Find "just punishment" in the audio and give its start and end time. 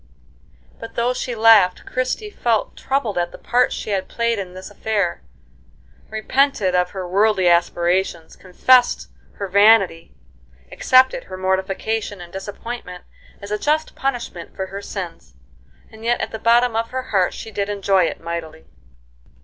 13.59-14.55